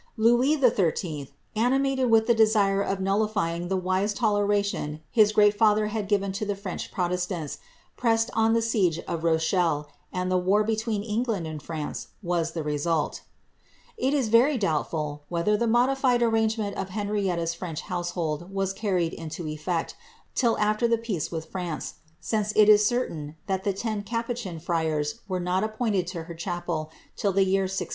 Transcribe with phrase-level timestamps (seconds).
[0.17, 6.07] Louis XIII., animated with the desire of nullifying the wise toleration his great father had
[6.07, 7.59] given to the French protestants,
[7.97, 13.19] pressed on the siege of Rochelle, and war between England and France was the resulL
[13.95, 19.43] It is very doubtful, whether the modified arrangement of Henrietta's French household was carried into
[19.43, 19.93] efiect,
[20.33, 25.05] till after the peace with France, since it is certain that the ten capuchin friara
[25.27, 27.89] were not appointed for her chapel till the year 1630.'